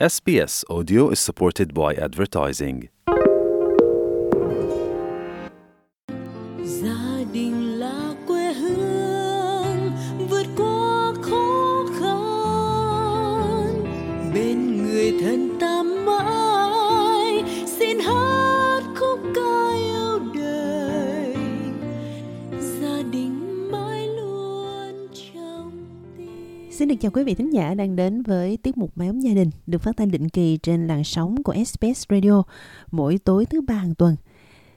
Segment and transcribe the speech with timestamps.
[0.00, 2.88] SBS Audio is supported by advertising.
[26.94, 29.50] Được chào quý vị thính giả đang đến với tiết mục máy ấm gia đình
[29.66, 32.42] được phát thanh định kỳ trên làn sóng của SBS Radio
[32.90, 34.16] mỗi tối thứ ba hàng tuần.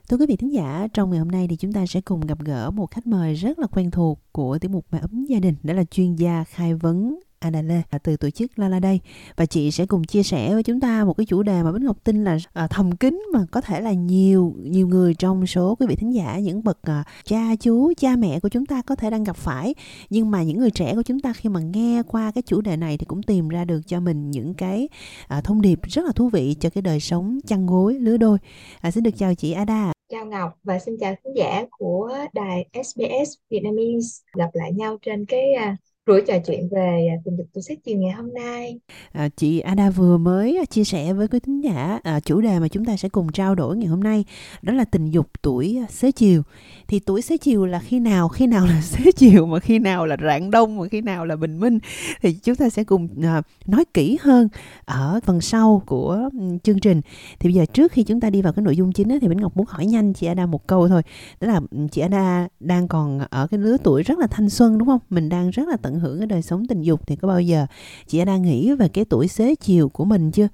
[0.09, 2.39] Thưa quý vị thính giả, trong ngày hôm nay thì chúng ta sẽ cùng gặp
[2.39, 5.55] gỡ một khách mời rất là quen thuộc của tiết mục máy ấm gia đình,
[5.63, 8.99] đó là chuyên gia khai vấn À, Anna Lê từ tổ chức La La đây
[9.35, 11.81] và chị sẽ cùng chia sẻ với chúng ta một cái chủ đề mà Bích
[11.81, 15.75] Ngọc tin là à, thầm kín mà có thể là nhiều nhiều người trong số
[15.79, 18.95] quý vị thính giả những bậc à, cha chú cha mẹ của chúng ta có
[18.95, 19.75] thể đang gặp phải.
[20.09, 22.77] Nhưng mà những người trẻ của chúng ta khi mà nghe qua cái chủ đề
[22.77, 24.89] này thì cũng tìm ra được cho mình những cái
[25.27, 28.37] à, thông điệp rất là thú vị cho cái đời sống chăn gối lứa đôi.
[28.81, 29.93] À, xin được chào chị Ada.
[30.09, 34.23] Chào Ngọc và xin chào khán giả của đài SBS Vietnamese.
[34.37, 35.77] Gặp lại nhau trên cái à,
[36.07, 38.79] buổi trò chuyện về à, tình dục tuổi sách chiều ngày hôm nay.
[39.11, 42.59] À, chị Ada vừa mới à, chia sẻ với quý thính giả à, chủ đề
[42.59, 44.25] mà chúng ta sẽ cùng trao đổi ngày hôm nay
[44.61, 46.41] đó là tình dục tuổi à, xế chiều.
[46.87, 48.27] Thì tuổi xế chiều là khi nào?
[48.27, 51.35] Khi nào là xế chiều mà khi nào là rạng đông mà khi nào là
[51.35, 51.79] bình minh?
[52.21, 54.47] Thì chúng ta sẽ cùng à, nói kỹ hơn
[54.85, 56.29] ở phần sau của
[56.63, 57.01] chương trình.
[57.39, 59.41] Thì bây giờ trước khi chúng ta đi vào cái nội dung chính thì Bỉnh
[59.41, 61.01] Ngọc muốn hỏi nhanh chị Ada một câu thôi.
[61.41, 64.87] Đó là chị Ada đang còn ở cái lứa tuổi rất là thanh xuân đúng
[64.87, 64.99] không?
[65.09, 67.65] Mình đang rất là tận hưởng cái đời sống tình dục thì có bao giờ
[68.07, 70.47] chị đã nghĩ về cái tuổi xế chiều của mình chưa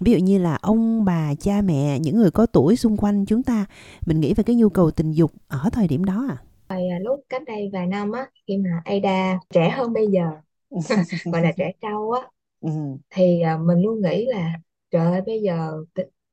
[0.00, 3.42] ví dụ như là ông bà cha mẹ những người có tuổi xung quanh chúng
[3.42, 3.66] ta
[4.06, 7.20] mình nghĩ về cái nhu cầu tình dục ở thời điểm đó à à, lúc
[7.28, 10.22] cách đây vài năm á khi mà Ada trẻ hơn bây giờ
[11.32, 12.20] gọi là trẻ trâu á
[12.60, 12.70] ừ.
[13.10, 14.52] thì à, mình luôn nghĩ là
[14.90, 15.72] trời ơi bây giờ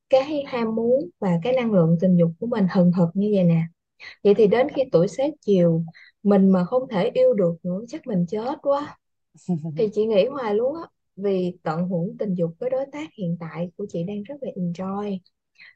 [0.10, 3.44] cái ham muốn và cái năng lượng tình dục của mình hừng hực như vậy
[3.44, 3.62] nè.
[4.24, 5.84] Vậy thì đến khi tuổi xế chiều
[6.26, 9.00] mình mà không thể yêu được nữa chắc mình chết quá.
[9.76, 10.82] Thì chị nghĩ hoài luôn á
[11.18, 14.52] vì tận hưởng tình dục với đối tác hiện tại của chị đang rất là
[14.58, 15.20] enjoy.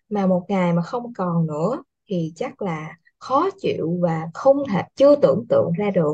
[0.09, 4.83] Mà một ngày mà không còn nữa thì chắc là khó chịu và không thể
[4.95, 6.13] chưa tưởng tượng ra được.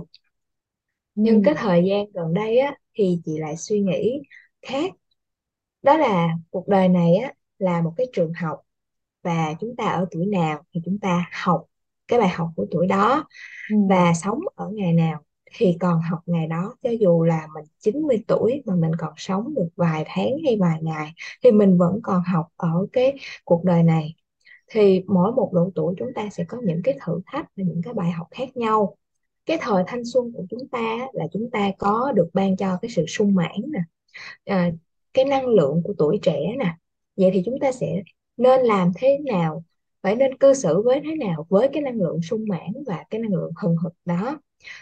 [1.16, 4.22] Nhưng cái thời gian gần đây á thì chị lại suy nghĩ
[4.62, 4.92] khác.
[5.82, 8.62] Đó là cuộc đời này á là một cái trường học
[9.24, 11.66] và chúng ta ở tuổi nào thì chúng ta học
[12.08, 13.26] cái bài học của tuổi đó
[13.90, 15.22] và sống ở ngày nào.
[15.58, 19.54] Thì còn học ngày đó cho dù là mình 90 tuổi mà mình còn sống
[19.56, 21.14] được vài tháng hay vài ngày
[21.44, 24.16] thì mình vẫn còn học ở cái cuộc đời này.
[24.72, 27.82] Thì mỗi một độ tuổi chúng ta sẽ có những cái thử thách và những
[27.84, 28.98] cái bài học khác nhau.
[29.46, 32.92] Cái thời thanh xuân của chúng ta là chúng ta có được ban cho cái
[32.92, 33.80] sự sung mãn nè
[34.46, 34.72] à,
[35.14, 36.76] cái năng lượng của tuổi trẻ nè.
[37.18, 37.88] Vậy thì chúng ta sẽ
[38.38, 39.64] nên làm thế nào
[40.06, 41.46] phải nên cư xử với thế nào?
[41.50, 44.40] Với cái năng lượng sung mãn và cái năng lượng hừng hực đó.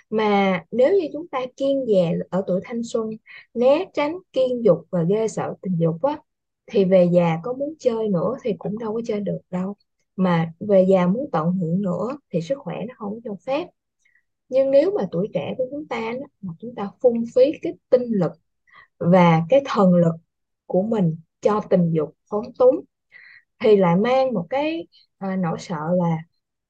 [0.09, 3.09] Mà nếu như chúng ta kiêng dè ở tuổi thanh xuân
[3.53, 6.17] né tránh kiêng dục và ghê sợ tình dục á
[6.71, 9.75] thì về già có muốn chơi nữa thì cũng đâu có chơi được đâu.
[10.15, 13.67] Mà về già muốn tận hưởng nữa thì sức khỏe nó không cho phép.
[14.49, 17.73] Nhưng nếu mà tuổi trẻ của chúng ta đó, mà chúng ta phung phí cái
[17.89, 18.31] tinh lực
[18.97, 20.15] và cái thần lực
[20.65, 22.85] của mình cho tình dục phóng túng
[23.59, 24.87] thì lại mang một cái
[25.17, 26.17] à, nỗi sợ là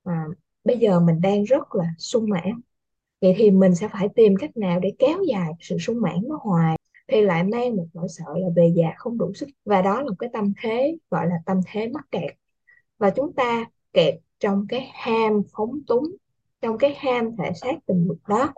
[0.03, 0.25] à,
[0.63, 2.61] bây giờ mình đang rất là sung mãn.
[3.21, 6.39] Vậy thì mình sẽ phải tìm cách nào để kéo dài sự sung mãn nó
[6.43, 6.77] hoài
[7.07, 9.49] thì lại mang một nỗi sợ là về già không đủ sức.
[9.65, 12.31] Và đó là một cái tâm thế gọi là tâm thế mắc kẹt.
[12.97, 16.03] Và chúng ta kẹt trong cái ham phóng túng
[16.61, 18.53] trong cái ham thể xác tình dục đó.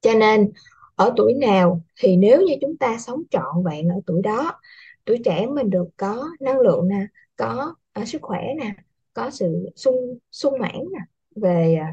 [0.00, 0.52] Cho nên
[0.94, 4.60] ở tuổi nào thì nếu như chúng ta sống trọn vẹn ở tuổi đó
[5.04, 7.06] tuổi trẻ mình được có năng lượng nè
[7.36, 8.74] có ờ, sức khỏe nè
[9.12, 11.00] có sự sung sung mãn nè
[11.36, 11.92] về à,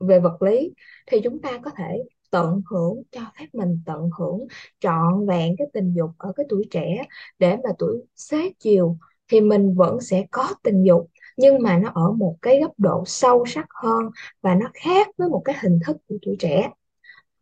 [0.00, 0.72] về vật lý
[1.06, 4.46] thì chúng ta có thể tận hưởng cho phép mình tận hưởng
[4.80, 7.04] trọn vẹn cái tình dục ở cái tuổi trẻ.
[7.38, 8.96] Để mà tuổi xế chiều
[9.28, 13.04] thì mình vẫn sẽ có tình dục nhưng mà nó ở một cái góc độ
[13.06, 14.10] sâu sắc hơn
[14.42, 16.70] và nó khác với một cái hình thức của tuổi trẻ.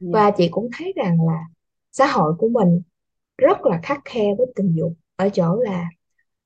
[0.01, 1.45] Và chị cũng thấy rằng là
[1.93, 2.83] xã hội của mình
[3.39, 5.89] rất là khắt khe với tình dục ở chỗ là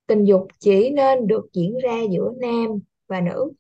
[0.06, 3.52] tình dục chỉ nên được diễn ra giữa nam và nữ.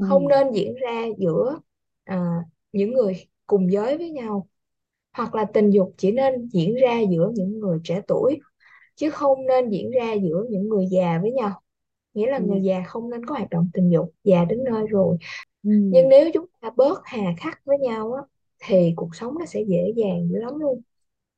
[0.00, 1.58] Không nên diễn ra giữa
[2.04, 2.34] à,
[2.72, 3.14] những người
[3.46, 4.46] cùng giới với nhau.
[5.12, 8.40] Hoặc là tình dục chỉ nên diễn ra giữa những người trẻ tuổi
[8.94, 11.62] chứ không nên diễn ra giữa những người già với nhau.
[12.14, 15.16] Nghĩa là người già không nên có hoạt động tình dục già đến nơi rồi.
[15.62, 18.22] Nhưng nếu chúng ta bớt hà khắc với nhau á
[18.66, 20.80] thì cuộc sống nó sẽ dễ dàng dữ lắm luôn.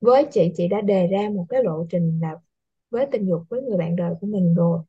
[0.00, 2.34] Với chị chị đã đề ra một cái lộ trình là
[2.92, 4.80] với tình dục với người bạn đời của mình rồi.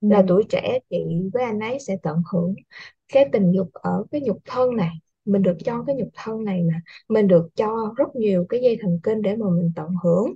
[0.00, 0.24] Là Ừ.
[0.28, 0.98] tuổi trẻ chị
[1.34, 2.54] với anh ấy sẽ tận hưởng
[3.12, 4.90] cái tình dục ở cái nhục thân này.
[5.26, 6.74] Mình được cho cái nhục thân này nè
[7.08, 10.34] mình được cho rất nhiều cái dây thần kinh để mà mình tận hưởng.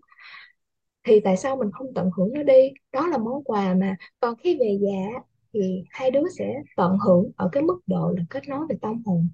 [1.05, 2.71] Thì tại sao mình không tận hưởng nó đi?
[2.93, 3.97] Đó là món quà mà.
[4.21, 5.21] Còn khi về già
[5.53, 9.03] thì hai đứa sẽ tận hưởng ở cái mức độ là kết nối về tâm
[9.07, 9.29] hồn.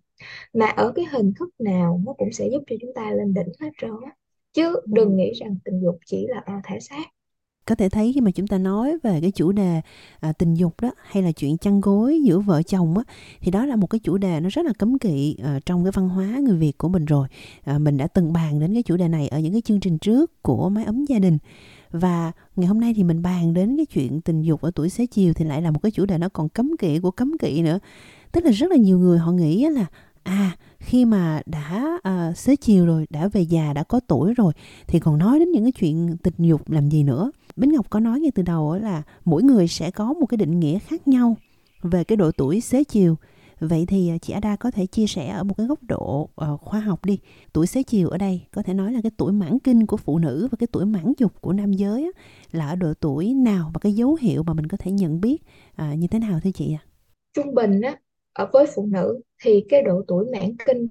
[0.55, 3.53] Mà ở cái hình thức nào nó cũng sẽ giúp cho chúng ta lên đỉnh
[3.61, 4.12] hết trơn á.
[4.53, 7.05] Chứ đừng nghĩ rằng tình dục chỉ là thể xác
[7.67, 9.81] có thể thấy khi mà chúng ta nói về cái chủ đề
[10.21, 13.05] à, tình dục đó hay là chuyện chăn gối giữa vợ chồng á
[13.41, 15.93] thì đó là một cái chủ đề nó rất là cấm kỵ à, trong cái
[15.93, 17.29] văn hóa người Việt của mình rồi.
[17.65, 19.99] À, mình đã từng bàn đến cái chủ đề này ở những cái chương trình
[19.99, 21.39] trước của mái ấm gia đình.
[21.91, 25.07] Và ngày hôm nay thì mình bàn đến cái chuyện tình dục ở tuổi xế
[25.07, 27.62] chiều thì lại là một cái chủ đề nó còn cấm kỵ của cấm kỵ
[27.62, 27.79] nữa.
[28.33, 29.87] Tức là rất là nhiều người họ nghĩ là
[30.23, 34.53] à khi mà đã à, xế chiều rồi đã về già đã có tuổi rồi
[34.87, 37.31] thì còn nói đến những cái chuyện tình dục làm gì nữa.
[37.61, 40.61] Bính Ngọc có nói ngay từ đầu là mỗi người sẽ có một cái định
[40.61, 41.37] nghĩa khác nhau
[41.83, 43.17] về cái độ tuổi xế chiều
[43.61, 46.61] vậy thì à, chị Ada có thể chia sẻ ở một cái góc độ uh,
[46.61, 47.19] khoa học đi
[47.53, 50.19] tuổi xế chiều ở đây có thể nói là cái tuổi mãn kinh của phụ
[50.19, 52.23] nữ và cái tuổi mãn dục của nam giới á,
[52.53, 55.43] là ở độ tuổi nào và cái dấu hiệu mà mình có thể nhận biết
[55.75, 56.83] à, như thế nào thưa chị ạ?
[57.33, 57.97] trung bình á
[58.33, 60.87] ở với phụ nữ thì cái độ tuổi mãn kinh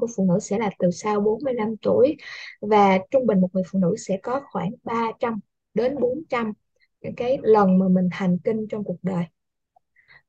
[0.00, 2.16] của phụ nữ sẽ là từ sau 45 tuổi
[2.60, 5.40] và trung bình một người phụ nữ sẽ có khoảng 300
[5.74, 6.52] đến 400
[7.00, 9.24] những cái lần mà mình hành kinh trong cuộc đời.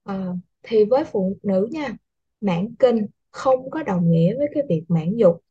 [0.03, 1.97] Ờ, thì với phụ nữ nha
[2.41, 5.41] mãn kinh không có đồng nghĩa với cái việc mãn dục.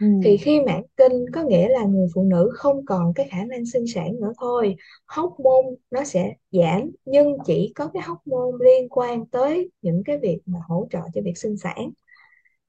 [0.00, 0.06] Ừ.
[0.24, 3.66] thì khi mãn kinh có nghĩa là người phụ nữ không còn cái khả năng
[3.66, 4.76] sinh sản nữa thôi.
[5.06, 10.38] Hormone nó sẽ giảm nhưng chỉ có cái hormone liên quan tới những cái việc
[10.46, 11.90] mà hỗ trợ cho việc sinh sản.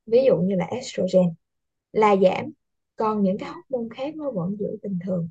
[0.06, 1.34] Ví dụ như là estrogen
[1.94, 2.52] là giảm
[2.96, 5.30] còn những cái hormone khác nó vẫn giữ bình thường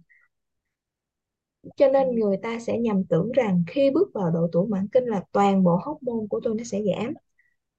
[1.76, 5.05] cho nên người ta sẽ nhầm tưởng rằng khi bước vào độ tuổi mãn kinh
[5.05, 7.14] là toàn bộ hormone của tôi nó sẽ giảm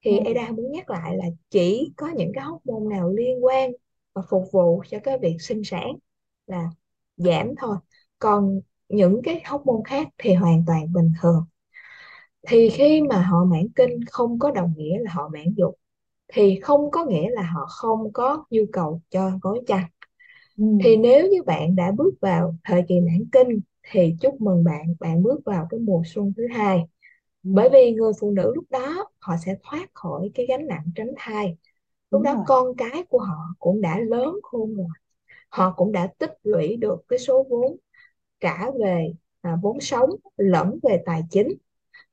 [0.04, 0.24] thì Ừ.
[0.26, 3.72] Ada muốn nhắc lại là chỉ có những cái hormone nào liên quan
[4.14, 5.92] và phục vụ cho cái việc sinh sản
[6.46, 6.70] là
[7.16, 7.76] giảm thôi
[8.18, 11.44] còn những cái hormone khác thì hoàn toàn bình thường
[12.48, 15.74] thì khi mà họ mãn kinh không có đồng nghĩa là họ mãn dục
[16.28, 19.84] thì không có nghĩa là họ không có nhu cầu cho gối chăn
[20.56, 20.64] Ừ.
[20.78, 23.60] thì nếu như bạn đã bước vào thời kỳ mãn kinh
[23.90, 26.80] thì chúc mừng bạn bạn bước vào cái mùa xuân thứ hai.
[27.42, 31.12] Bởi vì người phụ nữ lúc đó họ sẽ thoát khỏi cái gánh nặng tránh
[31.16, 31.56] thai.
[32.10, 32.44] Lúc Đúng đó rồi.
[32.46, 34.88] con cái của họ cũng đã lớn khôn rồi.
[35.50, 37.76] Họ cũng đã tích lũy được cái số vốn
[38.40, 39.12] cả về
[39.42, 41.48] à, vốn sống lẫn về tài chính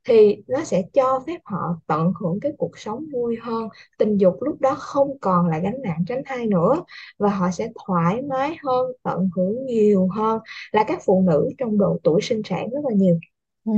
[0.07, 3.67] thì nó sẽ cho phép họ tận hưởng cái cuộc sống vui hơn.
[3.97, 6.83] Tình dục lúc đó không còn là gánh nặng tránh thai nữa
[7.17, 10.39] và họ sẽ thoải mái hơn tận hưởng nhiều hơn
[10.71, 13.19] là các phụ nữ trong độ tuổi sinh sản rất là nhiều.
[13.65, 13.71] Ừ.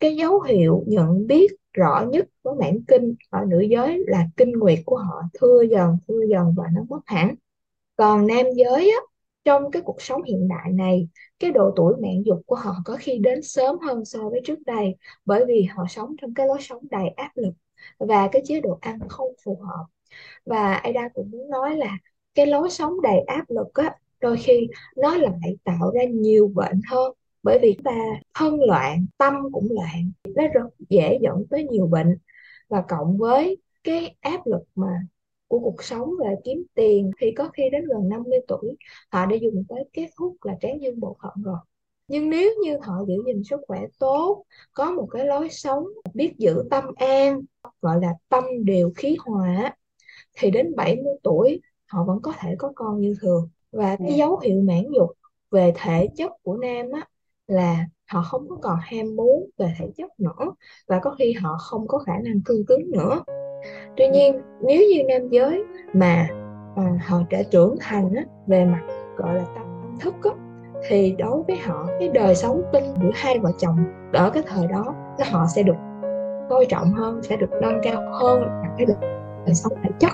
[0.00, 4.52] cái dấu hiệu nhận biết rõ nhất với mãn kinh ở nữ giới là kinh
[4.52, 7.34] nguyệt của họ thưa dần thưa dần và nó mất hẳn.
[7.96, 9.00] Còn nam giới á,
[9.44, 11.08] trong cái cuộc sống hiện đại này,
[11.38, 14.58] cái độ tuổi mãn dục của họ có khi đến sớm hơn so với trước
[14.66, 17.52] đây, bởi vì họ sống trong cái lối sống đầy áp lực
[17.98, 19.84] và cái chế độ ăn không phù hợp.
[20.46, 21.98] Và Ada cũng muốn nói là
[22.34, 26.80] cái lối sống đầy áp lực á, đôi khi nó lại tạo ra nhiều bệnh
[26.90, 27.12] hơn,
[27.42, 27.96] bởi vì chúng ta
[28.34, 32.18] thân loạn, tâm cũng loạn, nó rất dễ dẫn tới nhiều bệnh.
[32.68, 34.86] Và cộng với cái áp lực mà
[35.48, 38.76] của cuộc sống về kiếm tiền thì có khi đến gần 50 tuổi
[39.10, 41.58] họ đã dùng tới kết thúc là tráng dương bộ phận rồi.
[42.08, 45.84] Nhưng nếu như họ giữ gìn sức khỏe tốt có một cái lối sống
[46.14, 47.40] biết giữ tâm an
[47.80, 49.76] gọi là tâm điều khí hòa
[50.34, 53.48] thì đến 70 tuổi họ vẫn có thể có con như thường.
[53.72, 55.10] Và cái dấu hiệu mãn dục
[55.50, 57.08] về thể chất của nam á
[57.46, 60.54] là họ không có còn ham muốn về thể chất nữa
[60.86, 63.22] và có khi họ không có khả năng cương cứng nữa
[63.96, 66.28] tuy nhiên nếu như nam giới mà
[66.76, 68.82] à, họ đã trưởng thành á, về mặt
[69.16, 70.30] gọi là tâm thức á,
[70.88, 73.76] thì đối với họ cái đời sống tinh giữa hai vợ chồng
[74.12, 75.76] ở cái thời đó nó họ sẽ được
[76.50, 78.96] coi trọng hơn sẽ được nâng cao hơn là cái đời,
[79.46, 80.12] đời sống thể chất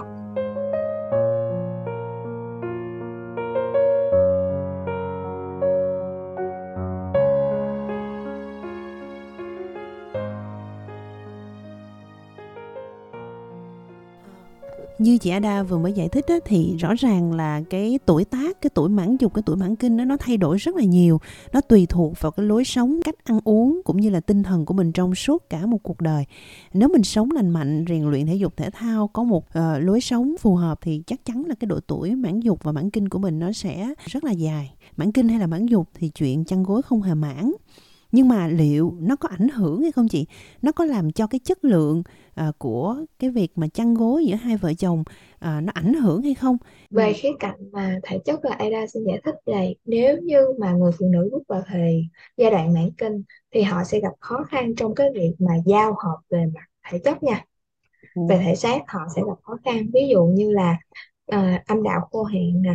[15.20, 18.70] chị Ada vừa mới giải thích á, thì rõ ràng là cái tuổi tác cái
[18.74, 21.20] tuổi mãn dục cái tuổi mãn kinh đó nó thay đổi rất là nhiều.
[21.52, 24.66] Nó tùy thuộc vào cái lối sống cách ăn uống cũng như là tinh thần
[24.66, 26.24] của mình trong suốt cả một cuộc đời.
[26.74, 30.00] Nếu mình sống lành mạnh rèn luyện thể dục thể thao có một uh, lối
[30.00, 33.08] sống phù hợp thì chắc chắn là cái độ tuổi mãn dục và mãn kinh
[33.08, 34.74] của mình nó sẽ rất là dài.
[34.96, 37.52] Mãn kinh hay là mãn dục thì chuyện chăn gối không hề mãn
[38.12, 40.26] nhưng mà liệu nó có ảnh hưởng hay không chị?
[40.62, 42.02] Nó có làm cho cái chất lượng
[42.48, 46.22] uh, của cái việc mà chăn gối giữa hai vợ chồng uh, nó ảnh hưởng
[46.22, 46.56] hay không?
[46.90, 50.72] Về khía cạnh mà thể chất là Ada xin giải thích này nếu như mà
[50.72, 53.22] người phụ nữ bước vào thời giai đoạn mãn kinh
[53.54, 56.98] thì họ sẽ gặp khó khăn trong cái việc mà giao hợp về mặt thể
[57.04, 57.44] chất nha.
[58.14, 58.22] Ừ.
[58.28, 59.86] về thể xác họ sẽ gặp khó khăn.
[59.94, 60.76] Ví dụ như là
[61.34, 62.74] uh, âm đạo khô hạn nè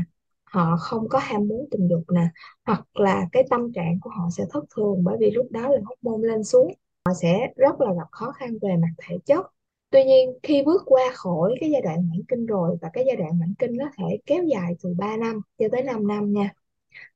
[0.56, 2.28] họ không có ham muốn tình dục nè,
[2.66, 5.82] hoặc là cái tâm trạng của họ sẽ thất thường bởi vì lúc đó là
[5.86, 6.74] hormone lên xuống.
[7.06, 9.46] Họ sẽ rất là gặp khó khăn về mặt thể chất.
[9.90, 13.16] Tuy nhiên, khi bước qua khỏi cái giai đoạn mãn kinh rồi và cái giai
[13.16, 16.50] đoạn mãn kinh nó thể kéo dài từ 3 năm cho tới 5 năm nha,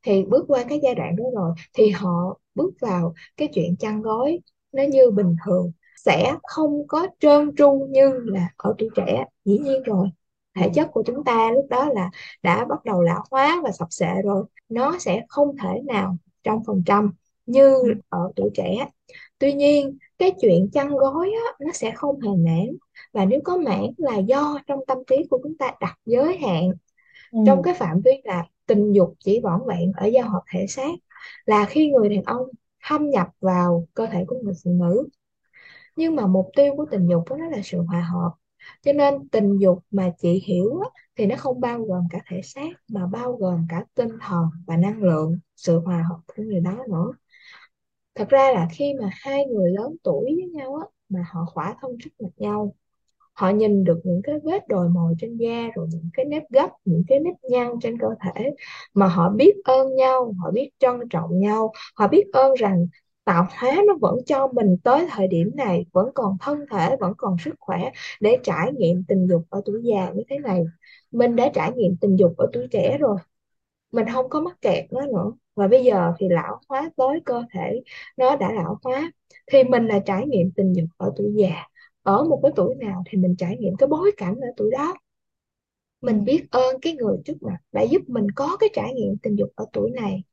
[0.04, 4.02] thì bước qua cái giai đoạn đó rồi thì họ bước vào cái chuyện chăn
[4.02, 4.40] gối
[4.72, 5.72] nó như bình thường,
[6.06, 9.26] sẽ không có trơn tru như là ở tuổi trẻ.
[9.46, 10.08] Dĩ nhiên rồi
[10.56, 12.10] thể chất của chúng ta lúc đó là
[12.44, 16.64] đã bắt đầu lão hóa và sập sệ rồi nó sẽ không thể nào trong
[16.68, 17.12] phần trăm
[17.46, 17.74] như
[18.10, 18.88] ở tuổi trẻ.
[19.40, 22.68] Tuy nhiên cái chuyện chăn gối á, nó sẽ không hề nản
[23.14, 26.72] và nếu có mãn là do trong tâm trí của chúng ta đặt giới hạn.
[27.32, 27.40] Ừ.
[27.46, 30.92] trong cái phạm vi là tình dục chỉ vỏn vẹn ở giao hợp thể xác
[31.46, 32.48] là khi người đàn ông
[32.86, 35.08] thâm nhập vào cơ thể của người phụ nữ.
[35.96, 38.32] Nhưng mà mục tiêu của tình dục đó là sự hòa hợp
[38.82, 42.42] cho nên tình dục mà chị hiểu á, thì nó không bao gồm cả thể
[42.44, 46.60] xác mà bao gồm cả tinh thần và năng lượng sự hòa hợp của người
[46.60, 47.12] đó nữa.
[48.16, 51.76] Thật ra là khi mà hai người lớn tuổi với nhau á, mà họ khỏa
[51.82, 52.76] thân trước mặt nhau
[53.34, 56.70] họ nhìn được những cái vết đồi mồi trên da rồi những cái nếp gấp
[56.86, 58.52] những cái nếp nhăn trên cơ thể
[58.94, 62.88] mà họ biết ơn nhau họ biết trân trọng nhau họ biết ơn rằng
[63.30, 67.14] tạo hóa nó vẫn cho mình tới thời điểm này, vẫn còn thân thể, vẫn
[67.18, 70.64] còn sức khỏe để trải nghiệm tình dục ở tuổi già như thế này.
[71.12, 73.18] Mình đã trải nghiệm tình dục ở tuổi trẻ rồi,
[73.92, 75.34] mình không có mắc kẹt nó nữa.
[75.56, 77.82] Và bây giờ thì lão hóa tới cơ thể
[78.18, 79.12] nó đã lão hóa,
[79.52, 81.52] thì mình là trải nghiệm tình dục ở tuổi già.
[82.04, 84.96] Ở một cái tuổi nào thì mình trải nghiệm cái bối cảnh ở tuổi đó.
[86.02, 89.36] Mình biết ơn cái người trước mặt đã giúp mình có cái trải nghiệm tình
[89.36, 90.24] dục ở tuổi này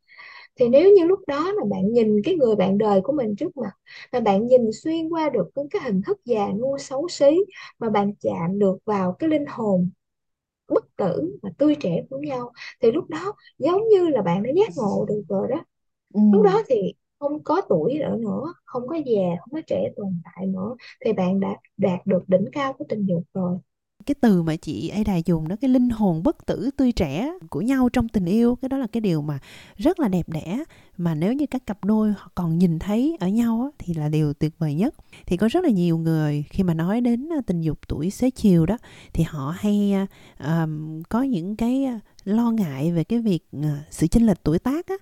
[0.56, 3.56] thì nếu như lúc đó mà bạn nhìn cái người bạn đời của mình trước
[3.56, 3.70] mặt
[4.12, 7.26] mà bạn nhìn xuyên qua được cái hình thức già nua xấu xí
[7.78, 9.90] mà bạn chạm được vào cái linh hồn
[10.68, 14.50] bất tử và tươi trẻ của nhau thì lúc đó giống như là bạn đã
[14.56, 15.64] giác ngộ được rồi đó
[16.14, 16.20] ừ.
[16.30, 20.20] lúc đó thì không có tuổi nữa nữa không có già không có trẻ tồn
[20.25, 23.58] tại nữa thì bạn đã đạt được đỉnh cao của tình dục rồi
[24.06, 27.32] cái từ mà chị ấy đài dùng đó cái linh hồn bất tử tươi trẻ
[27.50, 29.38] của nhau trong tình yêu cái đó là cái điều mà
[29.76, 30.64] rất là đẹp đẽ.
[30.96, 34.08] Mà nếu như các cặp đôi họ còn nhìn thấy ở nhau á, thì là
[34.08, 34.94] điều tuyệt vời nhất.
[35.26, 38.30] Thì có rất là nhiều người khi mà nói đến à, tình dục tuổi xế
[38.30, 38.78] chiều đó
[39.12, 39.94] thì họ hay
[40.38, 43.48] um, có những cái à, lo ngại về cái việc
[43.90, 44.94] sự chênh lệch tuổi tác á,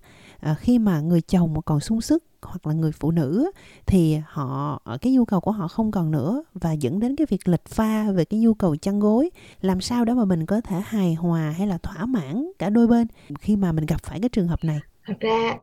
[0.44, 3.50] Ờ, khi mà người chồng mà còn sung sức hoặc là người phụ nữ
[3.86, 7.26] thì họ ờ, cái nhu cầu của họ không còn nữa và dẫn đến cái
[7.30, 9.30] việc lệch pha về cái nhu cầu chăn gối.
[9.60, 12.86] Làm sao đó mà mình có thể hài hòa hay là thỏa mãn cả đôi
[12.86, 13.06] bên
[13.40, 14.82] khi mà mình gặp phải cái trường hợp này?
[15.06, 15.58] Thật ra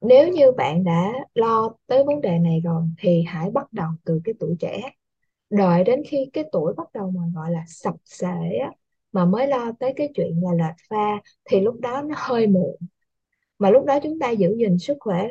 [0.00, 4.20] nếu như bạn đã lo tới vấn đề này rồi thì hãy bắt đầu từ
[4.24, 4.82] cái tuổi trẻ.
[5.50, 8.26] Đợi đến khi cái tuổi bắt đầu mà gọi là sập sệ
[8.64, 8.72] á,
[9.12, 12.76] mà mới lo tới cái chuyện là lệch pha thì lúc đó nó hơi muộn
[13.60, 15.28] mà lúc đó chúng ta giữ gìn sức khỏe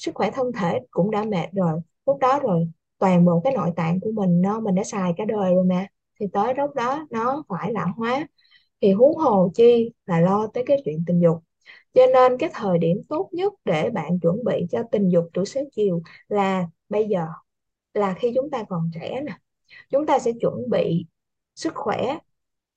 [0.00, 1.80] sức khỏe thân thể cũng đã mệt rồi.
[2.06, 2.68] Lúc đó rồi,
[2.98, 5.86] toàn bộ cái nội tạng của mình, nó, mình đã xài cả đời rồi mà.
[6.20, 8.28] Thì tới lúc đó, nó phải lão hóa.
[8.80, 11.38] Thì huống hồ chi là lo tới cái chuyện tình dục.
[11.94, 15.46] Cho nên cái thời điểm tốt nhất để bạn chuẩn bị cho tình dục tuổi
[15.46, 17.26] xế chiều là bây giờ,
[17.94, 19.32] là khi chúng ta còn trẻ nè.
[19.90, 21.06] Chúng ta sẽ chuẩn bị
[21.56, 22.18] sức khỏe.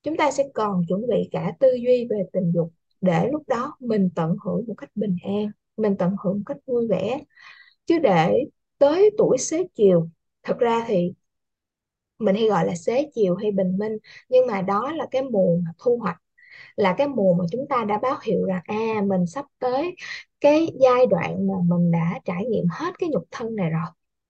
[0.04, 2.72] Chúng ta sẽ còn chuẩn bị cả tư duy về tình dục
[3.04, 6.58] để lúc đó mình tận hưởng một cách bình an, mình tận hưởng một cách
[6.66, 7.22] vui vẻ.
[7.86, 8.46] Chứ để
[8.78, 10.10] tới tuổi xế chiều,
[10.44, 11.14] thật ra thì
[12.20, 13.98] mình hay gọi là xế chiều hay bình minh,
[14.30, 16.18] nhưng mà đó là cái mùa thu hoạch,
[16.76, 19.96] là cái mùa mà chúng ta đã báo hiệu rằng à mình sắp tới
[20.42, 23.86] cái giai đoạn mà mình đã trải nghiệm hết cái nhục thân này rồi.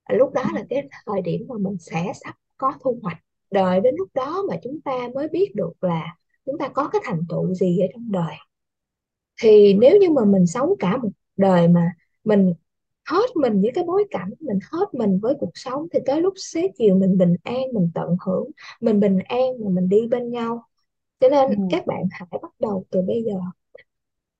[0.09, 3.17] Lúc đó là cái thời điểm mà mình sẽ sắp có thu hoạch.
[3.51, 6.15] Đợi đến lúc đó mà chúng ta mới biết được là
[6.45, 8.35] chúng ta có cái thành tựu gì ở trong đời
[9.41, 11.91] thì nếu như mà mình sống cả một đời mà
[12.23, 12.53] mình
[13.09, 16.33] hết mình với cái bối cảnh mình hết mình với cuộc sống thì tới lúc
[16.37, 20.31] xế chiều mình bình an mình tận hưởng mình bình an mà mình đi bên
[20.31, 20.65] nhau
[21.19, 21.55] cho nên ừ.
[21.71, 23.33] các bạn hãy bắt đầu từ bây giờ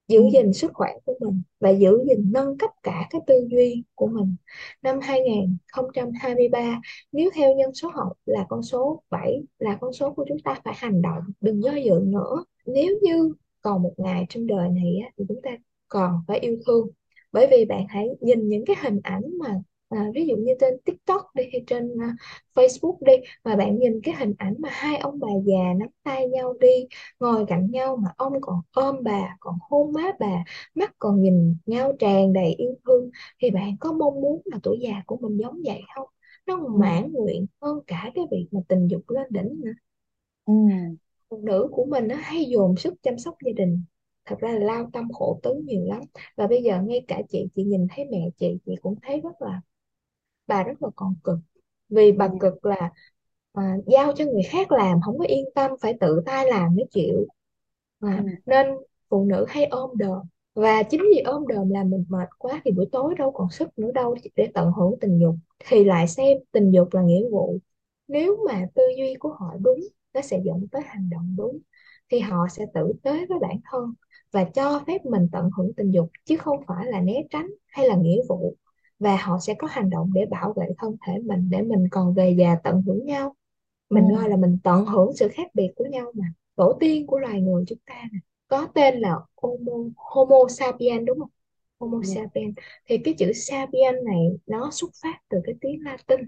[0.08, 3.48] giữ ừ gìn sức khỏe của mình và giữ gìn nâng cấp cả cái tư
[3.52, 4.36] duy của mình.
[4.82, 6.82] Năm 2023,
[7.12, 10.56] nếu theo nhân số học là con số 7 là con số của chúng ta
[10.64, 12.46] phải hành động, đừng do dự nữa.
[12.66, 13.34] Nếu như
[13.64, 15.52] còn một ngày trên đời này á, thì chúng ta
[15.88, 16.88] còn phải yêu thương.
[17.32, 19.48] Bởi vì bạn hãy nhìn những cái hình ảnh mà
[19.90, 22.16] à, ví dụ như trên TikTok đi hay trên à,
[22.56, 26.28] Facebook đi mà bạn nhìn cái hình ảnh mà hai ông bà già nắm tay
[26.30, 26.88] nhau đi
[27.20, 30.44] ngồi cạnh nhau mà ông còn ôm bà còn hôn má bà
[30.76, 33.10] mắt còn nhìn nhau tràn đầy yêu thương
[33.42, 36.08] thì bạn có mong muốn là tuổi già của mình giống vậy không?
[36.48, 36.74] Nó ừ.
[36.80, 39.72] mãn nguyện hơn cả cái việc mà tình dục lên đỉnh nữa.
[40.46, 40.54] Ừ
[41.34, 43.84] phụ nữ của mình nó hay dồn sức chăm sóc gia đình.
[44.26, 46.02] Thật ra là lao tâm khổ tứ nhiều lắm.
[46.38, 49.42] Và bây giờ ngay cả chị chị nhìn thấy mẹ chị chị cũng thấy rất
[49.42, 49.62] là
[50.48, 51.38] bà rất là còn cực.
[51.90, 52.92] Vì bà cực là
[53.54, 56.86] à, giao cho người khác làm không có yên tâm phải tự tay làm mới
[56.92, 57.28] chịu.
[58.00, 58.68] À, nên
[59.10, 60.20] phụ nữ hay ôm đờm
[60.54, 63.80] và chính vì ôm đờm làm mình mệt quá thì buổi tối đâu còn sức
[63.80, 65.36] nữa đâu để tận hưởng tình dục.
[65.68, 67.58] Thì lại xem tình dục là nghĩa vụ.
[68.08, 69.80] Nếu mà tư duy của họ đúng
[70.14, 71.60] nó sẽ dẫn tới hành động đúng
[72.12, 73.94] thì họ sẽ tử tế với bản thân
[74.32, 77.88] và cho phép mình tận hưởng tình dục chứ không phải là né tránh hay
[77.88, 78.56] là nghĩa vụ.
[79.00, 82.14] Và họ sẽ có hành động để bảo vệ thân thể mình để mình còn
[82.14, 83.36] về già tận hưởng nhau.
[83.96, 83.96] Ừ.
[83.96, 86.26] mình gọi là mình tận hưởng sự khác biệt của nhau mà.
[86.56, 91.20] Tổ tiên của loài người chúng ta nè có tên là Homo, Homo sapien đúng
[91.20, 91.30] không?
[91.80, 92.54] Homo ừ sapien
[92.86, 96.20] thì cái chữ sapien này nó xuất phát từ cái tiếng Latin.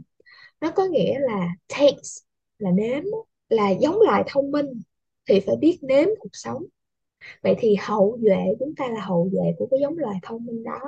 [0.62, 2.26] Nó có nghĩa là taste
[2.60, 3.04] là nếm
[3.50, 4.82] là giống loài thông minh
[5.30, 6.64] thì phải biết nếm cuộc sống
[7.44, 10.64] Vậy thì hậu duệ chúng ta là hậu duệ của cái giống loài thông minh
[10.64, 10.80] đó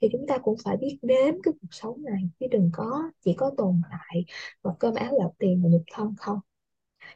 [0.00, 3.34] thì chúng ta cũng phải biết nếm cái cuộc sống này, chứ đừng có, chỉ
[3.34, 4.24] có tồn tại
[4.62, 6.38] và cơm áo gạo tiền và nhục thân không.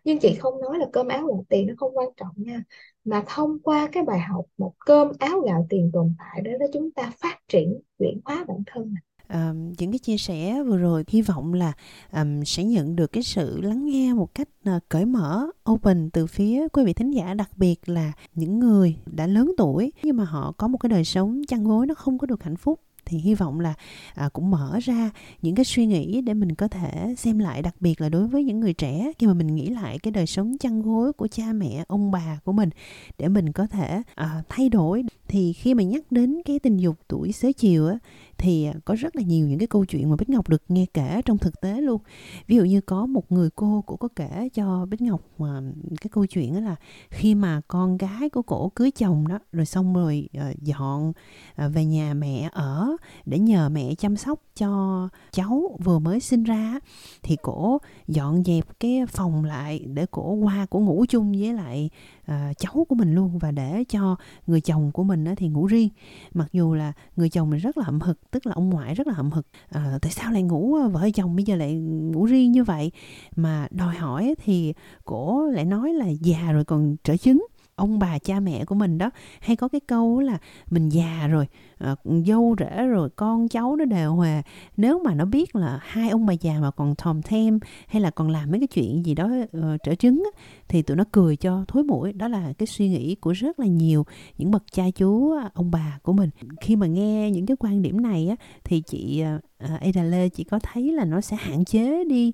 [0.05, 2.63] Nhưng chị không nói là cơm áo gạo tiền nó không quan trọng nha,
[3.05, 6.67] mà thông qua cái bài học một cơm áo gạo tiền tồn tại đó đó
[6.73, 10.77] chúng ta phát triển chuyển hóa bản thân này um, những cái chia sẻ vừa
[10.77, 11.73] rồi hy vọng là
[12.13, 16.27] um, sẽ nhận được cái sự lắng nghe một cách uh, cởi mở, open từ
[16.27, 20.25] phía quý vị thính giả, đặc biệt là những người đã lớn tuổi nhưng mà
[20.25, 22.81] họ có một cái đời sống chăn gối nó không có được hạnh phúc.
[23.09, 23.75] Thì hy vọng là
[24.15, 25.11] à, cũng mở ra
[25.43, 28.45] những cái suy nghĩ để mình có thể xem lại đặc biệt là đối với
[28.45, 31.53] những người trẻ khi mà mình nghĩ lại cái đời sống chăn gối của cha
[31.53, 32.71] mẹ ông bà của mình
[33.19, 35.05] để mình có thể à, thay đổi.
[35.29, 37.99] Thì khi mà nhắc đến cái tình dục tuổi xế chiều á
[38.39, 41.23] thì có rất là nhiều những cái câu chuyện mà Bích Ngọc được nghe kể
[41.25, 42.01] trong thực tế luôn.
[42.47, 45.61] Ví dụ như có một người cô cũng có kể cho Bích Ngọc mà
[46.01, 46.77] cái câu chuyện đó là
[47.11, 51.13] khi mà con gái của cổ cưới chồng đó, rồi xong rồi ờ, dọn
[51.55, 52.97] ờ, về nhà mẹ ở
[53.27, 56.81] để nhờ mẹ chăm sóc cho cháu vừa mới sinh ra
[57.23, 61.91] thì cổ dọn dẹp cái phòng lại để cổ qua, cổ ngủ chung với lại
[62.27, 65.89] À, cháu của mình luôn và để cho người chồng của mình thì ngủ riêng.
[66.35, 69.07] Mặc dù là người chồng mình rất là hậm hực tức là ông ngoại rất
[69.07, 71.75] là hậm hực à, tại sao lại ngủ à, vợ chồng bây giờ lại
[72.13, 72.93] ngủ riêng như vậy?
[73.37, 77.47] Mà đòi hỏi thì cổ lại nói là già rồi còn trở chứng.
[77.75, 79.11] Ông bà cha mẹ của mình đó
[79.41, 80.39] hay có cái câu là
[80.71, 81.47] mình già rồi
[81.79, 84.43] à, dâu rể rồi con cháu nó đều hòa
[84.77, 87.59] nếu mà nó biết là hai ông bà già mà còn thòm thêm
[87.89, 90.97] hay là còn làm mấy cái chuyện gì đó uh, trở trứng á, thì tụi
[90.97, 92.13] nó cười cho thối mũi.
[92.13, 94.07] Đó là cái suy nghĩ của rất là nhiều
[94.39, 96.31] những bậc cha chú à, ông bà của mình.
[96.61, 100.45] Khi mà nghe những cái quan điểm này á thì chị uh, Ada Lê chị
[100.45, 102.33] có thấy là nó sẽ hạn chế đi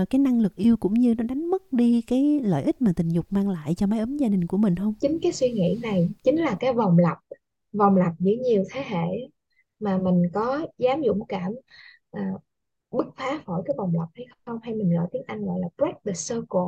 [0.00, 2.92] uh, cái năng lực yêu cũng như nó đánh mất đi cái lợi ích mà
[2.96, 4.94] tình dục mang lại cho mái ấm gia đình của mình không?
[5.00, 7.18] Chính cái suy nghĩ này chính là cái vòng lặp,
[7.74, 9.06] vòng lặp giữa nhiều thế hệ
[9.80, 11.52] mà mình có dám dũng cảm
[12.10, 12.30] à,
[12.90, 14.58] bứt phá khỏi cái vòng lặp hay không?
[14.62, 16.60] Hay mình gọi tiếng Anh gọi là break the circle?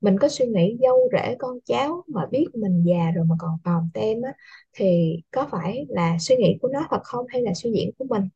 [0.00, 3.58] Mình có suy nghĩ dâu rể con cháu mà biết mình già rồi mà còn
[3.64, 4.32] phàm tem á
[4.72, 7.26] thì có phải là suy nghĩ của nó thật không?
[7.28, 8.28] Hay là suy diễn của mình?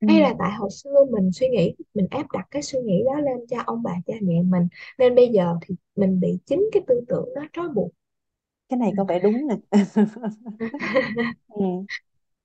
[0.00, 0.06] Ừ.
[0.06, 3.20] hay là tại hồi xưa mình suy nghĩ mình áp đặt cái suy nghĩ đó
[3.20, 6.82] lên cho ông bà cha mẹ mình nên bây giờ thì mình bị chính cái
[6.86, 7.90] tư tưởng đó trói buộc
[8.70, 9.56] Cái này có vẻ đúng nè.
[11.48, 11.86] ừ.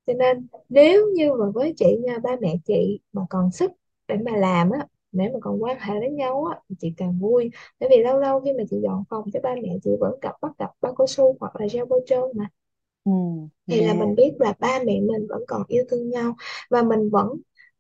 [0.08, 3.72] cho nên nếu như mà với chị nha ba mẹ chị mà còn sức
[4.08, 7.52] để mà làm á để mà còn quan hệ với nhau á chị càng vui
[7.80, 10.36] bởi vì lâu lâu khi mà chị dọn phòng cho ba mẹ chị vẫn cặp
[10.42, 12.50] bắt cặp bao cao su hoặc là gel bôi trơn mà
[13.04, 13.12] Ừ.
[13.70, 13.94] thì là Dạ.
[13.94, 16.36] mình biết là ba mẹ mình vẫn còn yêu thương nhau
[16.70, 17.28] và mình vẫn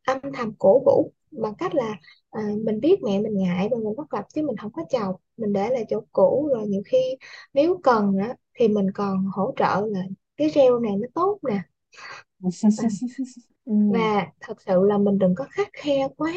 [0.05, 1.95] âm thầm cổ vũ bằng cách là
[2.29, 5.15] à, mình biết mẹ mình ngại và mình bắt gặp chứ mình không có chọc
[5.37, 6.49] mình để lại chỗ cũ.
[6.53, 7.17] Rồi nhiều khi
[7.53, 9.99] nếu cần á, thì mình còn hỗ trợ là
[10.37, 11.59] cái gel này nó tốt nè.
[13.65, 16.33] Và thật sự là mình đừng có khắt khe quá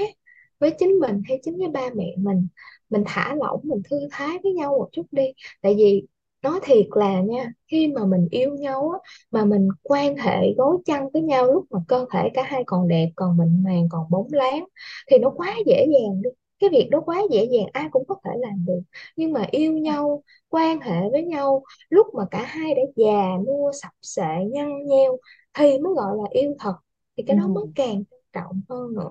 [0.58, 2.48] với chính mình hay chính với ba mẹ mình.
[2.90, 5.24] Mình thả lỏng mình thư thái với nhau một chút đi.
[5.62, 6.06] Tại vì
[6.42, 8.98] nói thiệt là nha khi mà mình yêu nhau á
[9.30, 12.88] mà mình quan hệ gối chăn với nhau lúc mà cơ thể cả hai còn
[12.88, 14.64] đẹp còn mịn màng còn bóng láng
[15.10, 16.30] thì nó quá dễ dàng đi.
[16.60, 18.80] Cái việc đó quá dễ dàng ai cũng có thể làm được.
[19.16, 23.72] Nhưng mà yêu nhau quan hệ với nhau lúc mà cả hai đã già nua
[23.82, 25.18] sập xệ nhăn nheo
[25.54, 26.74] thì mới gọi là yêu thật.
[27.16, 27.70] Thì cái đó mới ừ.
[27.74, 29.10] càng trọng hơn nữa.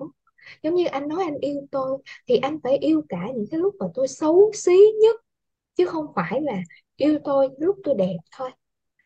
[0.62, 3.74] Giống như anh nói anh yêu tôi thì anh phải yêu cả những cái lúc
[3.78, 5.16] mà tôi xấu xí nhất
[5.76, 6.54] chứ không phải là
[6.98, 8.50] yêu tôi lúc tôi đẹp thôi.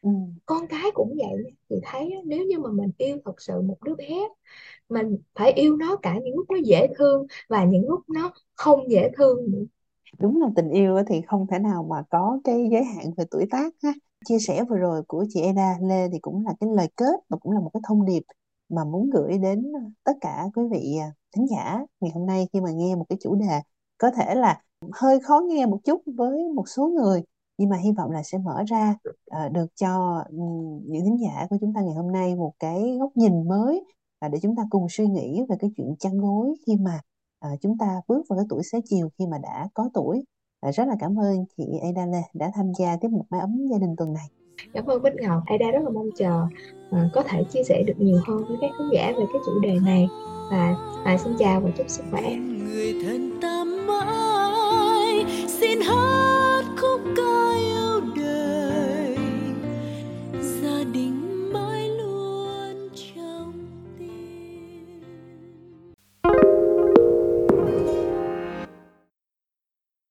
[0.02, 0.10] Ừ.
[0.46, 3.94] con cái cũng vậy chị thấy nếu như mà mình yêu thật sự một đứa
[3.94, 4.08] bé
[4.88, 8.90] mình phải yêu nó cả những lúc nó dễ thương và những lúc nó không
[8.90, 9.64] dễ thương nữa.
[10.18, 13.46] Đúng là tình yêu thì không thể nào mà có cái giới hạn về tuổi
[13.50, 13.92] tác ha
[14.24, 17.36] chia sẻ vừa rồi của chị Eda Lê thì cũng là cái lời kết và
[17.40, 18.22] cũng là một cái thông điệp
[18.68, 19.72] mà muốn gửi đến
[20.04, 23.18] tất cả quý vị à, thính giả ngày hôm nay khi mà nghe một cái
[23.22, 23.60] chủ đề
[23.98, 27.22] có thể là hơi khó nghe một chút với một số người
[27.62, 28.94] nhưng mà hy vọng là sẽ mở ra
[29.30, 30.24] ờ, được cho
[30.82, 33.84] những thính giả của chúng ta ngày hôm nay một cái góc nhìn mới
[34.20, 37.00] và để chúng ta cùng suy nghĩ về cái chuyện chăn gối khi mà
[37.40, 40.24] à, chúng ta bước vào cái tuổi xế chiều khi mà đã có tuổi.
[40.60, 43.68] À, rất là cảm ơn chị Ada Lê đã tham gia tiếp mục mái ấm
[43.70, 44.26] gia đình tuần này.
[44.72, 46.46] cảm ơn Bích Ngọc Ada rất là mong chờ
[46.90, 49.60] à, có thể chia sẻ được nhiều hơn với các khán giả về cái chủ
[49.62, 50.08] đề này
[50.50, 53.51] và à, xin chào và chúc sức khỏe người thân ta